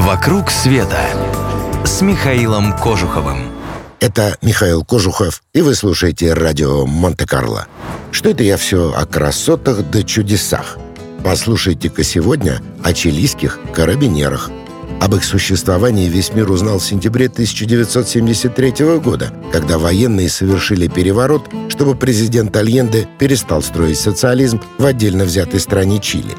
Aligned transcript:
«Вокруг 0.00 0.50
света» 0.50 0.98
с 1.84 2.00
Михаилом 2.00 2.72
Кожуховым. 2.72 3.52
Это 4.00 4.38
Михаил 4.40 4.82
Кожухов, 4.82 5.42
и 5.52 5.60
вы 5.60 5.74
слушаете 5.74 6.32
радио 6.32 6.86
Монте-Карло. 6.86 7.66
Что 8.10 8.30
это 8.30 8.42
я 8.42 8.56
все 8.56 8.94
о 8.96 9.04
красотах 9.04 9.90
да 9.90 10.02
чудесах? 10.02 10.78
Послушайте-ка 11.22 12.02
сегодня 12.02 12.62
о 12.82 12.94
чилийских 12.94 13.60
карабинерах. 13.74 14.50
Об 15.00 15.14
их 15.14 15.24
существовании 15.24 16.08
весь 16.08 16.34
мир 16.34 16.50
узнал 16.50 16.78
в 16.78 16.84
сентябре 16.84 17.26
1973 17.26 18.98
года, 18.98 19.32
когда 19.50 19.78
военные 19.78 20.28
совершили 20.28 20.88
переворот, 20.88 21.48
чтобы 21.70 21.94
президент 21.94 22.54
Альенде 22.54 23.08
перестал 23.18 23.62
строить 23.62 23.98
социализм 23.98 24.60
в 24.76 24.84
отдельно 24.84 25.24
взятой 25.24 25.58
стране 25.58 26.00
Чили. 26.00 26.34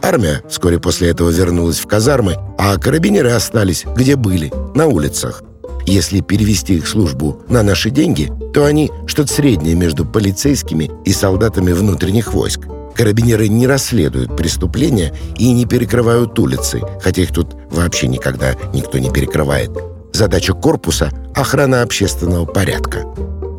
Армия 0.00 0.42
вскоре 0.48 0.78
после 0.78 1.10
этого 1.10 1.28
вернулась 1.28 1.78
в 1.78 1.86
казармы, 1.86 2.36
а 2.58 2.78
карабинеры 2.78 3.30
остались, 3.32 3.84
где 3.96 4.16
были, 4.16 4.50
на 4.74 4.86
улицах. 4.86 5.42
Если 5.84 6.20
перевести 6.20 6.74
их 6.74 6.88
службу 6.88 7.42
на 7.48 7.62
наши 7.62 7.90
деньги, 7.90 8.32
то 8.52 8.64
они 8.64 8.90
что-то 9.06 9.32
среднее 9.32 9.74
между 9.74 10.04
полицейскими 10.04 10.90
и 11.04 11.12
солдатами 11.12 11.72
внутренних 11.72 12.32
войск. 12.32 12.65
Карабинеры 12.96 13.48
не 13.48 13.66
расследуют 13.66 14.34
преступления 14.36 15.12
и 15.36 15.52
не 15.52 15.66
перекрывают 15.66 16.38
улицы, 16.38 16.80
хотя 17.02 17.22
их 17.22 17.32
тут 17.32 17.54
вообще 17.70 18.06
никогда 18.06 18.54
никто 18.72 18.98
не 18.98 19.10
перекрывает. 19.10 19.70
Задача 20.14 20.54
корпуса– 20.54 21.10
охрана 21.34 21.82
общественного 21.82 22.46
порядка. 22.46 23.04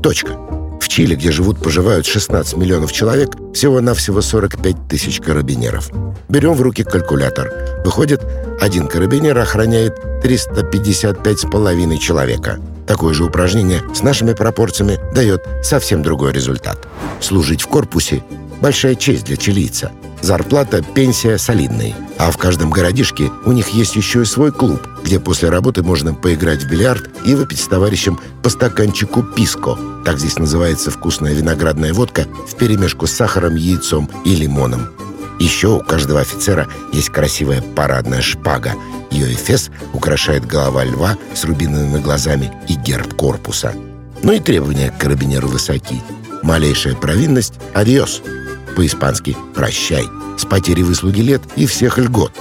Точка. 0.02 0.34
В 0.82 0.88
Чили, 0.88 1.14
где 1.16 1.32
живут-поживают 1.32 2.08
16 2.08 2.58
миллионов 2.58 2.92
человек, 2.92 3.36
всего-навсего 3.54 4.22
45 4.22 4.88
тысяч 4.88 5.20
карабинеров. 5.20 5.92
Берем 6.30 6.54
в 6.54 6.62
руки 6.62 6.84
калькулятор. 6.84 7.52
Выходит, 7.86 8.22
один 8.60 8.88
карабинер 8.88 9.38
охраняет 9.38 10.00
355,5 10.24 11.98
человека. 11.98 12.60
Такое 12.88 13.14
же 13.14 13.26
упражнение 13.26 13.84
с 13.94 14.02
нашими 14.02 14.34
пропорциями 14.34 14.98
дает 15.14 15.44
совсем 15.62 16.02
другой 16.02 16.32
результат. 16.32 16.88
Служить 17.20 17.62
в 17.62 17.68
корпусе– 17.68 18.24
большая 18.62 18.96
честь 18.96 19.26
для 19.26 19.38
чилийца. 19.38 19.92
Зарплата, 20.22 20.82
пенсия 20.82 21.38
солидные. 21.38 21.96
А 22.18 22.32
в 22.32 22.38
каждом 22.38 22.72
городишке 22.72 23.32
у 23.46 23.52
них 23.52 23.70
есть 23.70 23.96
еще 23.96 24.24
и 24.24 24.26
свой 24.26 24.52
клуб, 24.52 24.88
где 25.04 25.20
после 25.20 25.50
работы 25.50 25.84
можно 25.84 26.14
поиграть 26.14 26.64
в 26.64 26.70
бильярд 26.70 27.10
и 27.26 27.36
выпить 27.36 27.60
с 27.60 27.68
товарищем 27.68 28.20
по 28.42 28.50
стаканчику 28.50 29.22
писко. 29.24 29.78
Так 30.04 30.20
здесь 30.20 30.40
называется 30.40 30.90
вкусная 30.90 31.34
виноградная 31.34 31.94
водка 31.94 32.26
в 32.48 32.56
перемешку 32.56 33.06
с 33.06 33.12
сахаром, 33.12 33.56
яйцом 33.56 34.10
и 34.26 34.36
лимоном. 34.36 34.90
Еще 35.40 35.68
у 35.68 35.80
каждого 35.80 36.22
офицера 36.22 36.68
есть 36.92 37.10
красивая 37.10 37.62
парадная 37.62 38.22
шпага. 38.22 38.74
Ее 39.12 39.32
эфес 39.34 39.70
украшает 39.94 40.46
голова 40.46 40.84
льва 40.84 41.18
с 41.36 41.46
рубиновыми 41.46 42.02
глазами 42.02 42.52
и 42.68 42.74
герб 42.74 43.14
корпуса. 43.14 43.74
Ну 44.24 44.34
и 44.34 44.40
требования 44.40 44.90
к 44.90 44.98
карабинеру 44.98 45.48
высоки. 45.48 46.02
Малейшая 46.42 46.96
провинность– 46.96 47.54
адьос. 47.74 48.24
По-испански 48.78 49.36
«прощай». 49.56 50.08
С 50.38 50.46
потерей 50.46 50.84
выслуги 50.84 51.22
лет 51.22 51.42
и 51.56 51.66
всех 51.66 51.98
льгот. 51.98 52.32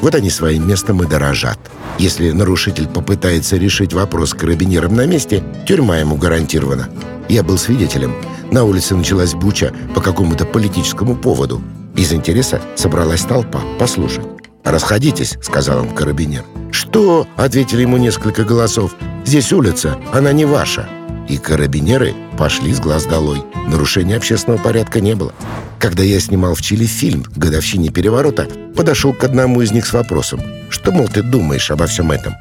Вот 0.00 0.14
они 0.14 0.30
своим 0.30 0.66
местом 0.66 1.02
и 1.02 1.06
дорожат. 1.06 1.58
Если 1.98 2.30
нарушитель 2.30 2.88
попытается 2.88 3.58
решить 3.58 3.92
вопрос 3.92 4.32
карабинером 4.32 4.94
на 4.94 5.04
месте, 5.04 5.44
тюрьма 5.68 5.98
ему 5.98 6.16
гарантирована. 6.16 6.88
Я 7.28 7.42
был 7.42 7.58
свидетелем. 7.58 8.14
На 8.50 8.64
улице 8.64 8.96
началась 8.96 9.34
буча 9.34 9.74
по 9.94 10.00
какому-то 10.00 10.46
политическому 10.46 11.14
поводу. 11.14 11.62
Из 11.94 12.10
интереса 12.14 12.62
собралась 12.74 13.20
толпа 13.20 13.60
послушать. 13.78 14.24
«Расходитесь»,— 14.64 15.36
сказал 15.42 15.84
им 15.84 15.94
карабинер. 15.94 16.44
«Что?»— 16.70 17.26
ответили 17.36 17.82
ему 17.82 17.98
несколько 17.98 18.44
голосов. 18.44 18.94
«Здесь 19.26 19.52
улица, 19.52 19.98
она 20.10 20.32
не 20.32 20.46
ваша». 20.46 20.88
И 21.28 21.36
карабинеры 21.36 22.14
пошли 22.38 22.72
с 22.72 22.80
глаз 22.80 23.04
долой. 23.04 23.42
Нарушения 23.68 24.16
общественного 24.16 24.58
порядка 24.58 25.02
не 25.02 25.14
было. 25.14 25.34
Когда 25.82 26.04
я 26.04 26.20
снимал 26.20 26.54
в 26.54 26.62
Чили 26.62 26.86
фильм 26.86 27.24
годовщине 27.34 27.88
переворота, 27.88 28.46
подошел 28.76 29.12
к 29.12 29.24
одному 29.24 29.62
из 29.62 29.72
них 29.72 29.84
с 29.84 29.92
вопросом. 29.92 30.40
«Что, 30.70 30.92
мол, 30.92 31.08
ты 31.08 31.24
думаешь 31.24 31.72
обо 31.72 31.88
всем 31.88 32.12
этом?» 32.12 32.34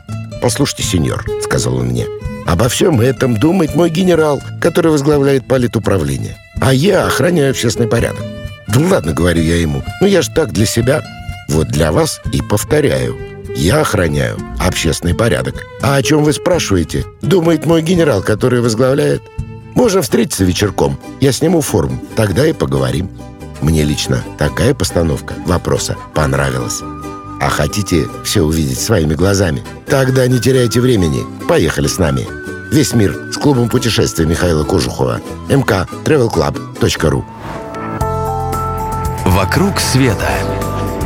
«Послушайте, 0.43 0.83
сеньор»,— 0.83 1.25
сказал 1.43 1.77
он 1.77 1.87
мне, 1.87 2.05
«обо 2.45 2.69
всем 2.69 3.01
этом 3.01 3.35
думает 3.35 3.73
мой 3.73 3.89
генерал, 3.89 4.39
который 4.61 4.91
возглавляет 4.91 5.47
политуправление. 5.47 6.37
А 6.61 6.71
я 6.71 7.07
охраняю 7.07 7.49
общественный 7.49 7.89
порядок. 7.89 8.23
«Да 8.67 8.79
ладно»,— 8.79 9.11
говорю 9.13 9.41
я 9.41 9.55
ему, 9.55 9.83
«ну 10.01 10.05
я 10.05 10.21
ж 10.21 10.27
так 10.27 10.51
для 10.53 10.67
себя». 10.67 11.01
Вот 11.49 11.67
для 11.67 11.91
вас 11.91 12.21
и 12.31 12.41
повторяю. 12.43 13.17
Я 13.55 13.81
охраняю 13.81 14.37
общественный 14.59 15.15
порядок. 15.15 15.55
А 15.81 15.95
о 15.95 16.03
чем 16.03 16.23
вы 16.23 16.31
спрашиваете? 16.31 17.05
Думает 17.21 17.65
мой 17.65 17.81
генерал, 17.81 18.21
который 18.21 18.61
возглавляет. 18.61 19.23
Можно 19.75 20.01
встретиться 20.01 20.43
вечерком. 20.43 20.97
Я 21.19 21.31
сниму 21.31 21.61
форму. 21.61 21.99
Тогда 22.15 22.45
и 22.47 22.53
поговорим. 22.53 23.09
Мне 23.61 23.83
лично 23.83 24.23
такая 24.37 24.73
постановка 24.73 25.35
вопроса 25.45 25.97
понравилась. 26.13 26.81
А 27.39 27.49
хотите 27.49 28.07
все 28.23 28.43
увидеть 28.43 28.79
своими 28.79 29.15
глазами? 29.15 29.63
Тогда 29.87 30.27
не 30.27 30.39
теряйте 30.39 30.79
времени. 30.79 31.23
Поехали 31.47 31.87
с 31.87 31.97
нами. 31.97 32.27
Весь 32.71 32.93
мир 32.93 33.17
с 33.31 33.37
клубом 33.37 33.69
путешествия 33.69 34.25
Михаила 34.25 34.63
Кожухова. 34.63 35.19
mktravelclub.ru 35.49 37.23
«Вокруг 39.25 39.79
света» 39.79 40.29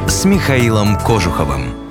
с 0.07 0.25
Михаилом 0.25 0.97
Кожуховым. 0.99 1.84